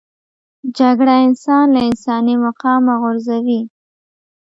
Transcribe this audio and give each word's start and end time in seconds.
جګړه 0.77 1.15
انسان 1.27 1.65
له 1.75 1.79
انساني 1.89 2.35
مقامه 2.45 2.93
غورځوي 3.01 3.61